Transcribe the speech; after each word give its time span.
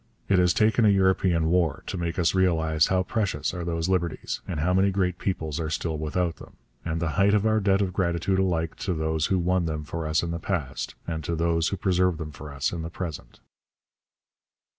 It 0.27 0.39
has 0.39 0.51
taken 0.51 0.83
a 0.83 0.89
European 0.89 1.51
war 1.51 1.83
to 1.85 1.95
make 1.95 2.17
us 2.17 2.33
realize 2.33 2.87
how 2.87 3.03
precious 3.03 3.53
are 3.53 3.63
those 3.63 3.87
liberties, 3.87 4.41
how 4.49 4.73
many 4.73 4.89
great 4.89 5.19
peoples 5.19 5.59
are 5.59 5.69
still 5.69 5.95
without 5.95 6.37
them, 6.37 6.53
and 6.83 6.99
the 6.99 7.09
height 7.21 7.35
of 7.35 7.45
our 7.45 7.59
debt 7.59 7.81
of 7.83 7.93
gratitude 7.93 8.39
alike 8.39 8.75
to 8.77 8.95
those 8.95 9.27
who 9.27 9.37
won 9.37 9.65
them 9.65 9.83
for 9.83 10.07
us 10.07 10.23
in 10.23 10.31
the 10.31 10.39
past, 10.39 10.95
and 11.05 11.23
to 11.25 11.35
those 11.35 11.67
who 11.67 11.77
preserve 11.77 12.17
them 12.17 12.31
for 12.31 12.51
us 12.51 12.71
in 12.71 12.81
the 12.81 12.89
present. 12.89 13.41